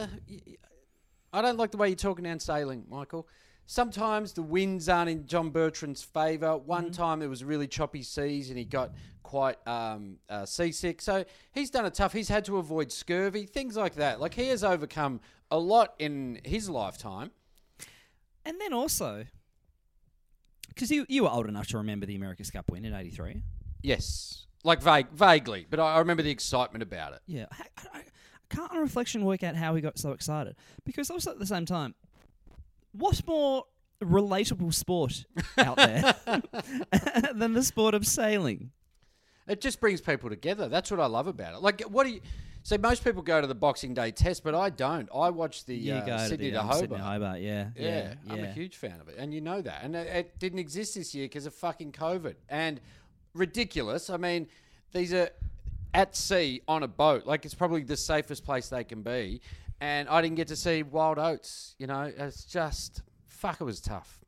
[0.00, 0.06] uh,
[1.32, 3.26] I don't like the way you're talking down sailing, Michael.
[3.66, 6.56] Sometimes the winds aren't in John Bertrand's favour.
[6.56, 6.92] One Mm-hmm.
[6.92, 11.00] time there was really choppy seas and he got quite um, uh, seasick.
[11.00, 12.12] So he's done it tough.
[12.12, 14.20] He's had to avoid scurvy, things like that.
[14.20, 17.30] Like he has overcome a lot in his lifetime.
[18.44, 19.24] And then also,
[20.68, 23.42] because you, you were old enough to remember the America's Cup win in '83.
[23.82, 27.20] Yes, like vague, vaguely, but I, I remember the excitement about it.
[27.26, 28.02] Yeah, I, I, I
[28.50, 30.56] can't on reflection work out how he got so excited.
[30.84, 31.94] Because also at the same time,
[32.94, 33.64] what's more
[34.02, 35.24] relatable sport
[35.58, 36.14] out there
[37.34, 38.70] than the sport of sailing?
[39.46, 40.68] It just brings people together.
[40.68, 41.60] That's what I love about it.
[41.60, 42.20] Like, what do you?
[42.62, 45.06] So most people go to the Boxing Day test, but I don't.
[45.14, 46.80] I watch the uh, Sydney to to the um, Hobart.
[46.80, 49.82] Sydney Hobart, yeah, Yeah, yeah, I'm a huge fan of it, and you know that.
[49.84, 52.80] And it, it didn't exist this year because of fucking COVID and
[53.34, 54.08] ridiculous.
[54.08, 54.46] I mean,
[54.92, 55.28] these are
[55.92, 57.26] at sea on a boat.
[57.26, 59.42] Like it's probably the safest place they can be,
[59.80, 61.74] and I didn't get to see wild oats.
[61.78, 63.60] You know, it's just fuck.
[63.60, 64.20] It was tough.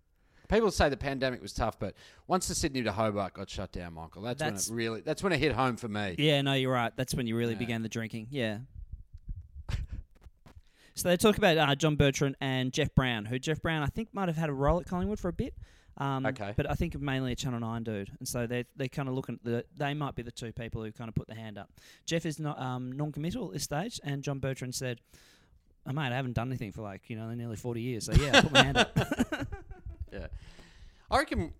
[0.48, 1.94] People say the pandemic was tough, but
[2.28, 5.22] once the Sydney to Hobart got shut down, Michael, that's, That's- when it really that's
[5.22, 6.14] when it hit home for me.
[6.18, 6.92] Yeah, no, you're right.
[6.96, 7.58] That's when you really Yeah.
[7.58, 8.28] began the drinking.
[8.30, 8.58] Yeah.
[10.94, 14.08] so they talk about uh, John Bertrand and Jeff Browne, who Jeff Browne I think
[14.12, 15.54] might have had a role at Collingwood for a bit.
[15.98, 16.52] Um, Okay.
[16.56, 19.36] But I think mainly a Channel Nine dude, and so they they kind of looking
[19.36, 21.70] at the they might be the two people who kind of put their hand up.
[22.04, 25.00] Jeff is not um, non-committal at this stage, and John Bertrand said,
[25.86, 28.38] oh, "Mate, I haven't done anything for like you know nearly forty years, so yeah,
[28.38, 28.98] I put my hand up."
[30.12, 30.28] Yeah,
[31.10, 31.52] I reckon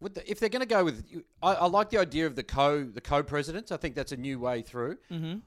[0.00, 1.04] with the, if they're going to go with,
[1.42, 3.70] I, I like the idea of the co the co presidents.
[3.72, 4.96] I think that's a new way through.
[5.10, 5.38] mm-hmm.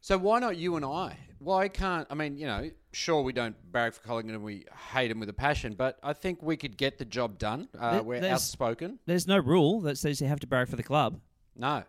[0.00, 1.16] So why not you and I?
[1.38, 5.10] Why can't I mean you know sure we don't barrack for Collingwood and we hate
[5.10, 7.68] him with a passion, but I think we could get the job done.
[7.78, 8.98] Uh, There- we're there's- outspoken.
[9.06, 11.20] There's no rule that says you have to barrack for the club.
[11.56, 11.84] No,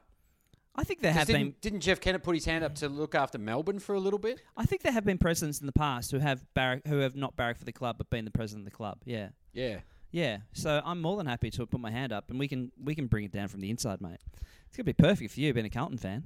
[0.77, 3.15] I think there have didn't, been didn't Jeff Kennett put his hand up to look
[3.15, 4.41] after Melbourne for a little bit?
[4.55, 7.35] I think there have been presidents in the past who have barrack, who have not
[7.35, 8.99] barracked for the club but been the president of the club.
[9.05, 9.79] Yeah, Yeah.
[10.11, 10.37] yeah.
[10.53, 13.07] So I'm more than happy to put my hand up, and we can we can
[13.07, 14.19] bring it down from the inside, mate.
[14.67, 16.23] It's gonna be perfect for you, being a Carlton fan.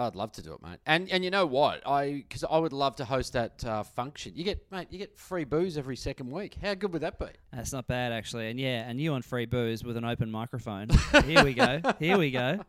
[0.00, 0.78] I'd love to do it, mate.
[0.86, 1.84] And and you know what?
[1.86, 4.32] I because I would love to host that uh, function.
[4.36, 6.56] You get mate, you get free booze every second week.
[6.62, 7.26] How good would that be?
[7.52, 10.88] That's not bad actually, and yeah, and you on free booze with an open microphone.
[11.24, 11.80] Here we go.
[11.98, 12.60] Here we go.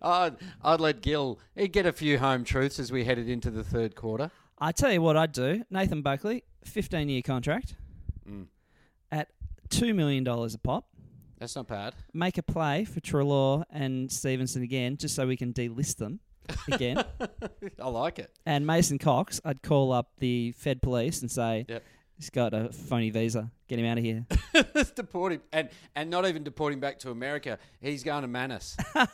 [0.00, 3.62] I'd I'd let Gil he'd get a few home truths as we headed into the
[3.64, 4.30] third quarter.
[4.58, 5.64] I tell you what I'd do.
[5.70, 7.74] Nathan Buckley, 15 year contract
[8.26, 8.46] Mm.
[9.12, 9.28] at
[9.68, 10.86] two million dollars a pop.
[11.38, 11.94] That's not bad.
[12.14, 16.20] Make a play for Treloar and Stephenson again, just so we can delist them
[16.68, 17.02] again.
[17.80, 18.30] I like it.
[18.46, 21.82] And Mason Cox, I'd call up the Fed police and say, Yep.
[22.16, 23.50] he's got a phony visa.
[23.68, 24.26] Get him out of here.
[24.74, 27.58] Let's deport him, and and not even deport him back to America.
[27.80, 28.76] He's going to Manus.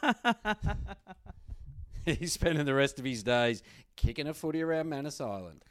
[2.04, 3.62] He's spending the rest of his days
[3.96, 5.62] kicking a footy around Manus Island,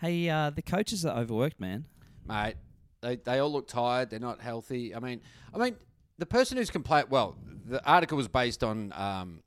[0.00, 1.86] hey, uh, the coaches are overworked, man.
[2.26, 2.56] mate.
[3.00, 4.10] They they all look tired.
[4.10, 4.94] They're not healthy.
[4.94, 5.22] I mean,
[5.54, 5.76] I mean,
[6.18, 7.06] the person who's complained.
[7.08, 8.92] Well, the article was based on.
[8.94, 9.42] Um,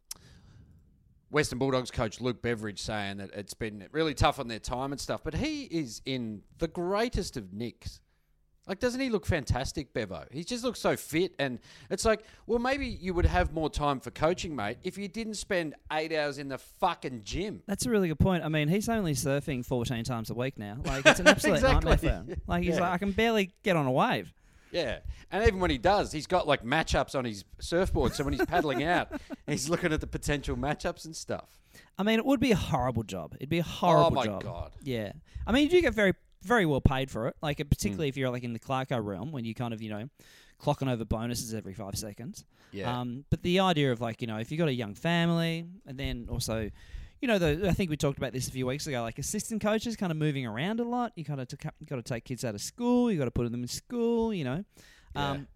[1.33, 5.01] Western Bulldogs coach Luke Beveridge saying that it's been really tough on their time and
[5.01, 7.99] stuff, but he is in the greatest of nicks.
[8.67, 10.23] Like, doesn't he look fantastic, Bevo?
[10.31, 13.99] He just looks so fit, and it's like, well, maybe you would have more time
[13.99, 17.61] for coaching, mate, if you didn't spend eight hours in the fucking gym.
[17.67, 18.41] That's a really good point.
[18.41, 20.77] I mean, he's only surfing 14 times a week now.
[20.85, 22.35] Like, it's an absolute nightmare for him.
[22.47, 22.81] Like, he's Yeah.
[22.81, 24.31] like, I can barely get on a wave.
[24.71, 28.15] Yeah, and even when he does, he's got like matchups on his surfboard.
[28.15, 29.11] So when he's paddling out,
[29.53, 31.59] he's looking at the potential matchups and stuff.
[31.97, 33.35] I mean, it would be a horrible job.
[33.37, 34.43] It'd be a horrible Oh my job.
[34.43, 34.71] God.
[34.81, 35.13] Yeah.
[35.47, 37.35] I mean, you do get very, very well paid for it.
[37.41, 40.09] Like, particularly if you're like in the Clarko realm, when you kind of, you know,
[40.61, 42.45] clocking over bonuses every five seconds.
[42.71, 42.99] Yeah.
[42.99, 45.97] Um, but the idea of like, you know, if you've got a young family, and
[45.97, 46.69] then also,
[47.21, 49.01] you know, the, I think we talked about this a few weeks ago.
[49.01, 51.13] Like assistant coaches, kind of moving around a lot.
[51.15, 51.47] You kind of
[51.79, 53.11] you got to take kids out of school.
[53.11, 54.33] You got to put them in school.
[54.33, 54.65] You know.
[55.15, 55.47] Um,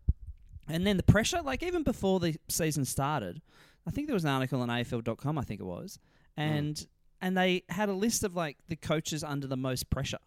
[0.69, 3.41] and then the pressure, like even before the season started,
[3.87, 5.97] I think there was an article on AFL.com, I think it was,
[6.35, 6.85] and
[7.21, 10.19] and they had a list of like the coaches under the most pressure.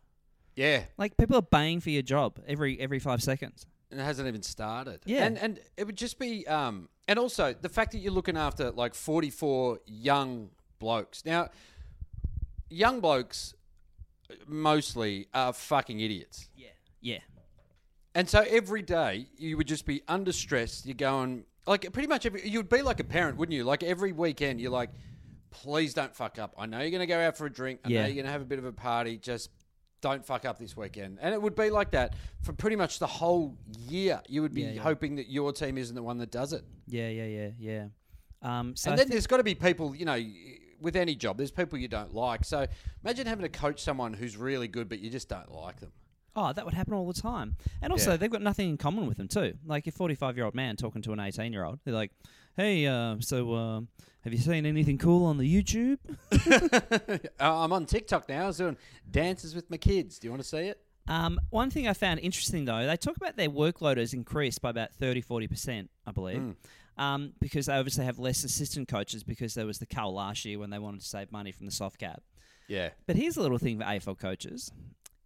[0.56, 3.66] Yeah, Like people are baying for your job every every five seconds.
[3.90, 5.00] and it hasn't even started.
[5.04, 5.24] Yeah.
[5.24, 8.70] and and it would just be, um, and also the fact that you're looking after
[8.70, 11.24] like 44 young blokes.
[11.24, 11.50] Now,
[12.68, 13.54] young blokes
[14.46, 16.48] mostly are fucking idiots.
[16.56, 16.68] Yeah,
[17.00, 17.18] yeah,
[18.14, 20.84] And so every day you would just be under stress.
[20.86, 22.48] You're going like pretty much every.
[22.48, 23.64] You'd be like a parent, wouldn't you?
[23.64, 24.90] Like every weekend, you're like,
[25.50, 26.54] please don't fuck up.
[26.58, 27.80] I know you're going to go out for a drink.
[27.84, 28.00] I Yeah.
[28.02, 29.16] know you're going to have a bit of a party.
[29.18, 29.50] Just
[30.00, 31.18] don't fuck up this weekend.
[31.20, 34.22] And it would be like that for pretty much the whole year.
[34.28, 34.82] You would be Yeah, yeah.
[34.82, 36.64] hoping that your team isn't the one that does it.
[36.86, 37.86] yeah, yeah, yeah, yeah.
[38.42, 40.18] Um, so and then thi- there's got to be people, you know,
[40.80, 42.42] with any job, there's people you don't like.
[42.46, 42.66] So
[43.04, 45.92] imagine having to coach someone who's really good, but you just don't like them.
[46.36, 47.56] Oh, that would happen all the time.
[47.82, 48.16] And also, Yeah.
[48.16, 49.54] they've got nothing in common with them too.
[49.64, 52.12] Like a forty-five-year-old man talking to an eighteen-year-old, they're like,
[52.56, 53.80] "Hey, uh, so uh,
[54.22, 55.98] have you seen anything cool on the YouTube?"
[57.40, 58.44] Uh, I'm on TikTok now.
[58.44, 58.76] I was doing
[59.10, 60.18] dances with my kids.
[60.18, 60.80] Do you want to see it?
[61.08, 64.70] Um, one thing I found interesting though, they talk about their workload has increased by
[64.70, 66.54] about 30 40%, I believe.
[66.98, 70.58] Um, because they obviously have less assistant coaches because there was the cull last year
[70.58, 72.22] when they wanted to save money from the soft cap.
[72.68, 72.90] Yeah.
[73.06, 74.70] But here's a little thing for AFL coaches.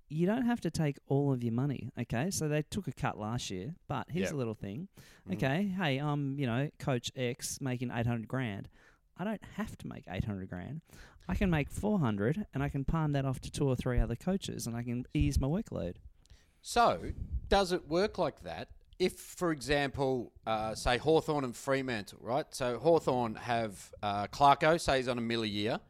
[0.09, 2.31] You don't have to take all of your money, okay?
[2.31, 4.35] So they took a cut last year, but here's Yep.
[4.35, 4.89] a little thing.
[5.33, 8.69] Okay, hey, I'm, you know, coach X making 800 grand.
[9.17, 10.83] I don't have to make 800 grand.
[11.29, 14.17] I can make 400 and I can palm that off to two or three other
[14.17, 15.95] coaches and I can ease my workload.
[16.61, 17.13] So,
[17.49, 18.69] does it work like that?
[18.99, 22.47] If, for example, uh, say Hawthorn and Fremantle, right?
[22.55, 25.81] So Hawthorn have uh, Clarko, say he's on a mill a year,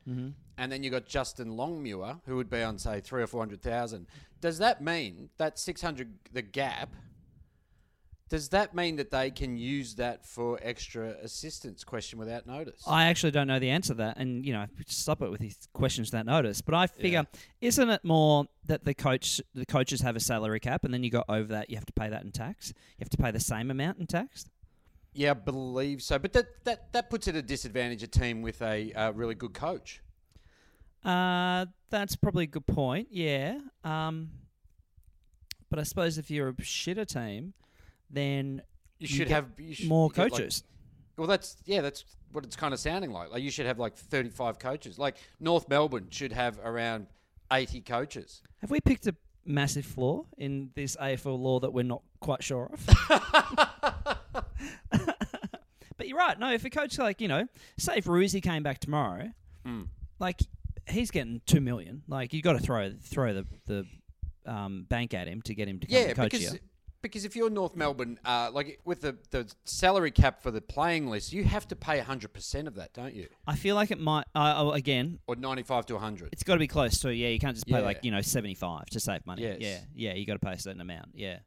[0.59, 3.63] and then you got Justin Longmuir, who would be on say three or four hundred
[3.63, 4.07] thousand.
[4.41, 6.91] Does that mean that six hundred, the gap?
[8.31, 11.85] Does that mean that they can use that for extra assistance?
[11.85, 12.83] Question without notice.
[12.87, 15.69] I actually don't know the answer to that, and you know, stop it with these
[15.75, 16.61] questions without notice.
[16.63, 17.27] But I figure,
[17.61, 21.11] isn't it more that the coach, the coaches have a salary cap, and then you
[21.11, 22.73] go over that, you have to pay that in tax.
[22.99, 24.47] You have to pay the same amount in tax.
[25.13, 26.19] yeah, I believe so.
[26.19, 29.35] But that that that puts it at a disadvantage a team with a uh, really
[29.35, 30.01] good coach.
[31.05, 33.09] Uh, that's probably a good point.
[33.11, 33.59] Yeah.
[33.85, 34.31] Um,
[35.71, 37.53] but I suppose if you're a shitter team,
[38.11, 38.63] then
[38.99, 40.65] You should get have you should, more you get, like, coaches.
[41.17, 43.31] Well, that's yeah, that's what it's kind of sounding like.
[43.31, 44.99] Like you should have like thirty-five coaches.
[44.99, 47.07] Like North Melbourne should have around
[47.53, 48.43] eighty coaches.
[48.63, 49.15] have we picked a
[49.45, 52.87] massive flaw in this AFL law that we're not quite sure of?
[55.97, 56.39] but you're right.
[56.39, 57.47] No, if a coach like you know,
[57.79, 59.31] say if Roosy came back tomorrow,
[60.19, 60.41] like
[60.89, 62.03] he's getting two million.
[62.09, 63.87] Like you got to throw throw the the
[64.47, 66.59] um, bank at him to get him to come Yeah, and coach because you.
[67.03, 71.09] because if you're North Melbourne, uh, like with the the salary cap for the playing
[71.09, 73.29] list, you have to pay hundred percent of that, don't you?
[73.47, 74.27] I feel like it might.
[74.35, 76.29] Uh, oh, again, Or ninety-five to hundred.
[76.33, 77.15] it's got to be close to.
[77.15, 77.85] Yeah, you can't just pay Yeah.
[77.85, 79.43] like you know seventy five to save money.
[79.43, 79.57] Yes.
[79.61, 81.09] Yeah, yeah, you got to pay a certain amount.
[81.15, 81.39] Yeah.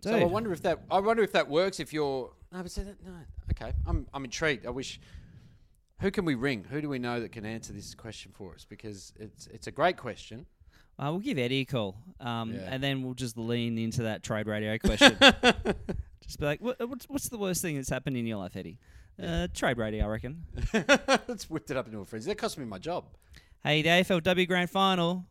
[0.00, 2.84] So I wonder if that I wonder if that works if you're no, but say
[2.84, 3.12] that no.
[3.50, 4.66] Okay, I'm I'm intrigued.
[4.66, 5.00] I wish.
[6.00, 6.64] Who can we ring?
[6.70, 8.64] Who do we know that can answer this question for us?
[8.64, 10.46] Because it's it's a great question.
[11.00, 12.68] Uh, we'll give Eddie a call, um, Yeah.
[12.70, 15.16] and then we'll just lean into that trade radio question.
[16.20, 18.78] just be like, what, what's, what's the worst thing that's happened in your life, Eddie?
[19.22, 20.42] Uh, trade radio, I reckon.
[21.28, 22.28] Let's whipped it up into a frenzy.
[22.30, 23.04] That cost me my job.
[23.62, 25.24] hey, the AFLW Grand Final.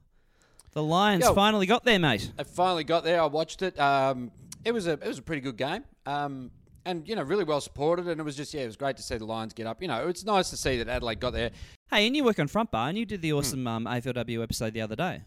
[0.71, 1.33] The Lions Yo.
[1.33, 2.31] finally got there, mate.
[2.39, 3.21] I finally got there.
[3.21, 3.77] I watched it.
[3.79, 4.31] Um,
[4.63, 5.83] it was a it was a pretty good game.
[6.05, 6.51] Um,
[6.87, 8.07] and you know, really well supported.
[8.07, 9.81] And it was just yeah, it was great to see the Lions get up.
[9.81, 11.51] You know, it's nice to see that Adelaide got there.
[11.91, 13.21] Hey, and you work on Front Bar, and you did Hmm.
[13.21, 15.21] the awesome um, AFLW episode the other day.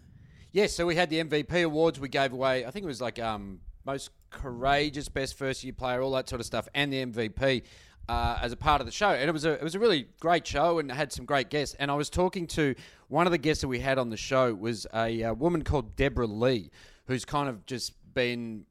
[0.52, 2.00] Yes, so we had the MVP awards.
[2.00, 2.66] We gave away.
[2.66, 6.40] I think it was like um, most courageous, best first year player, all that sort
[6.40, 7.62] of stuff, and the MVP.
[8.08, 10.08] Uh, as a part of the show, and it was a it was a really
[10.18, 11.76] great show, and had some great guests.
[11.78, 12.74] And I was talking to
[13.06, 15.94] one of the guests that we had on the show was a, uh woman called
[15.94, 16.72] Deborah Lee,
[17.06, 18.64] who's kind of just been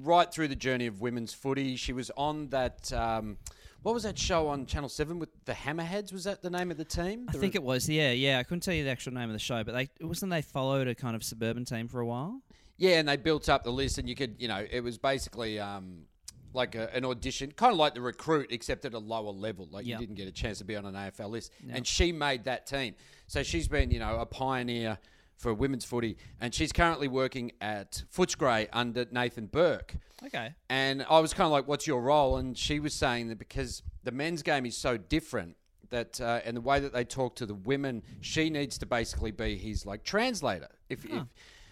[0.00, 1.76] right through the journey of women's footy.
[1.76, 2.92] She was on that.
[2.92, 3.38] Um,
[3.82, 6.12] what was that show on Channel Seven with the Hammerheads?
[6.12, 7.26] Was that the name of the team?
[7.28, 8.38] I think it was, yeah, yeah.
[8.38, 10.86] I couldn't tell you the actual name of the show, but they wasn't they followed
[10.86, 12.40] a kind of suburban team for a while.
[12.76, 15.58] Yeah, and they built up the list, and you could, you know, it was basically
[15.58, 16.02] um,
[16.54, 19.68] like a, an audition, kind of like the recruit, except at a lower level.
[19.70, 19.96] Like Yeah.
[19.96, 22.66] you didn't get a chance to be on an AFL list, and she made that
[22.66, 22.94] team.
[23.26, 24.98] So she's been, you know, a pioneer
[25.42, 29.96] for women's footy, and she's currently working at Footscray under Nathan Burke.
[30.24, 30.54] Okay.
[30.70, 33.82] And I was kind of like, "What's your role?" And she was saying that because
[34.04, 35.56] the men's game is so different
[35.90, 39.32] that, uh, and the way that they talk to the women, she needs to basically
[39.32, 40.68] be his like translator.
[40.88, 41.24] If, if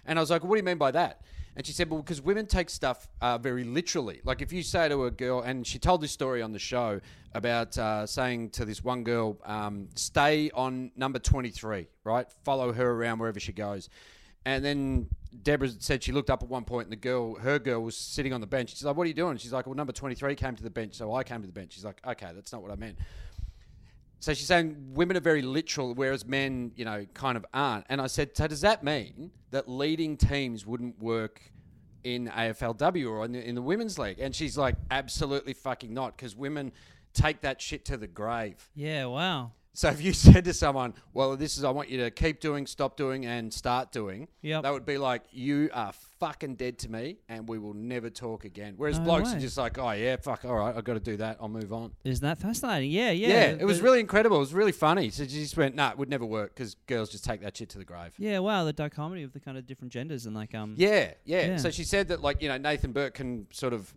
[0.04, 1.22] and I was like, "What do you mean by that?"
[1.56, 4.20] And she said, "Well, because women take stuff uh, very literally.
[4.24, 7.00] Like if you say to a girl, and she told this story on the show
[7.34, 12.26] about uh, saying to this one girl, um, "Stay on number twenty-three, right?
[12.44, 13.88] Follow her around wherever she goes."
[14.46, 15.08] And then
[15.42, 18.32] Deborah said she looked up at one point and the girl, her girl, was sitting
[18.32, 18.70] on the bench.
[18.70, 20.94] She's like, "What are you doing?" She's like, "Well, number twenty-three came to the bench,
[20.94, 22.96] so I came to the bench." She's like, "Okay, that's not what I meant."
[24.20, 27.86] So she's saying women are very literal, whereas men, you know, kind of aren't.
[27.88, 31.40] And I said, so does that mean that leading teams wouldn't work
[32.04, 34.18] in AFLW or in the, in the women's league?
[34.20, 36.70] And she's like, absolutely fucking not, because women
[37.14, 38.68] take that shit to the grave.
[38.74, 39.06] Yeah.
[39.06, 39.52] Wow.
[39.72, 42.66] So if you said to someone, "Well, this is I want you to keep doing,
[42.66, 44.64] stop doing, and start doing," Yep.
[44.64, 48.44] that would be like, "You are fucking dead to me, and we will never talk
[48.44, 49.38] again." Whereas No blokes way.
[49.38, 51.38] are just like, "Oh yeah, fuck, all right, I've got to do that.
[51.40, 52.90] I'll move on." Isn't that fascinating?
[52.90, 53.10] Yeah.
[53.10, 53.28] Yeah.
[53.28, 54.36] Yeah, it was The- really incredible.
[54.36, 55.10] It was really funny.
[55.10, 57.70] So she just went, "Nah, it would never work because girls just take that shit
[57.70, 58.38] to the grave." Yeah.
[58.38, 58.64] Wow.
[58.64, 60.74] The dichotomy of the kind of different genders and like um.
[60.76, 61.46] Yeah, yeah.
[61.46, 61.56] Yeah.
[61.56, 63.92] So she said that, like, you know, Nathan Burke can sort of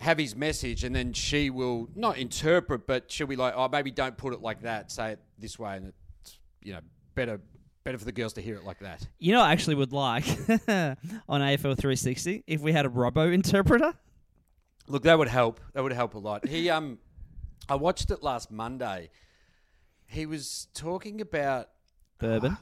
[0.00, 3.90] have his message and then she will not interpret, but she'll be like, oh, maybe
[3.90, 4.90] don't put it like that.
[4.90, 5.76] Say it this way.
[5.76, 5.92] And
[6.22, 6.80] it's, you know,
[7.14, 7.40] better
[7.84, 9.06] better for the girls to hear it like that.
[9.18, 13.94] You know, I actually would like on AFL 360 if we had a Robbo interpreter.
[14.88, 15.60] Look, that would help.
[15.74, 16.46] That would help a lot.
[16.46, 16.98] He, um,
[17.68, 19.10] I watched it last Monday.
[20.06, 21.68] He was talking about
[22.18, 22.58] Bourbon.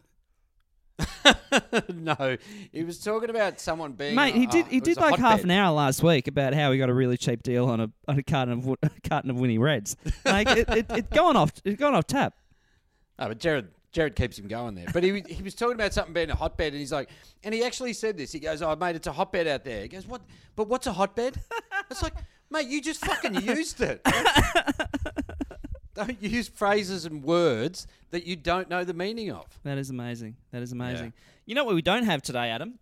[1.95, 2.37] no,
[2.73, 4.15] he was talking about someone being.
[4.15, 4.67] Mate, he oh, did.
[4.67, 5.45] He it did like half hotbed.
[5.47, 8.19] an hour last week about how he got a really cheap deal on a on
[8.19, 9.97] a carton of a carton of Winnie Reds.
[10.25, 11.53] Like it, it, it going off.
[11.65, 12.35] It's going off tap.
[13.19, 14.87] No, but Gerard Gerard keeps him going there.
[14.93, 17.11] But he was- he was talking about something being a hotbed, and he's like,
[17.43, 18.31] and he actually said this.
[18.33, 20.23] He goes, "Oh, mate, it's a hotbed out there." He goes, "What?
[20.55, 21.41] But what's a hotbed?"
[21.91, 22.15] It's like,
[22.51, 24.01] mate, you just fucking used it.
[25.95, 29.45] Don't use phrases and words that you don't know the meaning of.
[29.65, 30.37] That is amazing.
[30.53, 31.13] That is amazing.
[31.47, 32.79] You know what we don't have today, Adam?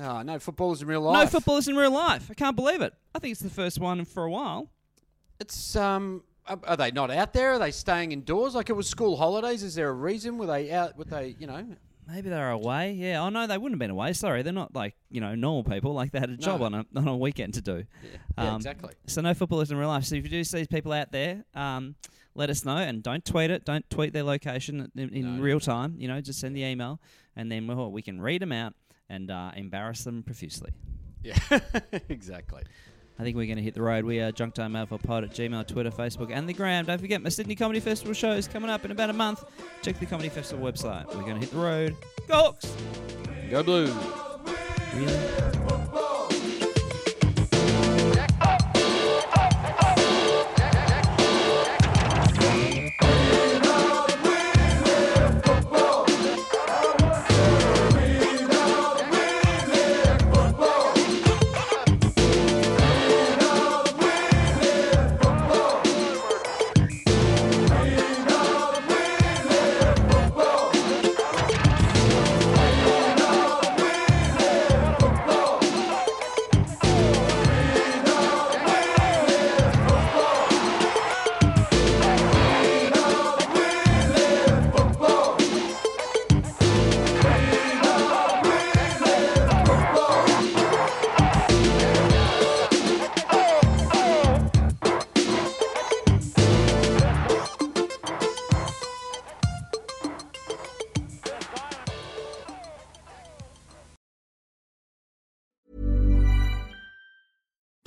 [0.00, 1.24] Oh, no footballers in real life.
[1.24, 2.28] No footballers in real life.
[2.30, 2.94] I can't believe it.
[3.14, 4.70] I think it's the first one for a while.
[5.40, 6.22] It's um.
[6.64, 7.52] Are they not out there?
[7.52, 8.54] Are they staying indoors?
[8.54, 9.62] Like it was school holidays.
[9.62, 10.38] Is there a reason?
[10.38, 10.96] Were they out?
[10.96, 11.66] Were they, you know?
[12.06, 12.92] Maybe they're away.
[12.92, 13.22] Yeah.
[13.22, 14.14] Oh no, they wouldn't have been away.
[14.14, 15.92] Sorry, they're not like you know normal people.
[15.92, 16.66] Like they had a job No.
[16.66, 17.84] on a on a weekend to do.
[18.38, 18.94] Yeah, Um, exactly.
[19.06, 20.04] So no footballers in real life.
[20.04, 21.96] So if you do see people out there, um,
[22.34, 23.66] let us know and don't tweet it.
[23.66, 25.96] Don't tweet their location in, in real time.
[25.98, 26.98] You know, just send the email
[27.36, 28.72] and then we can read them out
[29.10, 30.70] and uh, embarrass them profusely.
[31.22, 31.36] Yeah,
[32.08, 32.62] exactly.
[33.18, 34.04] I think we're going to hit the road.
[34.04, 36.84] We are Junk Time Alpha Pod at Gmail, Twitter, Facebook, and the Gram.
[36.84, 39.44] Don't forget my Sydney Comedy Festival show is coming up in about a month.
[39.82, 41.06] Check the Comedy Festival website.
[41.08, 41.96] We're going to hit the road.
[42.28, 42.72] Go Hawks!
[43.50, 43.92] Go blue.
[44.94, 45.87] Really?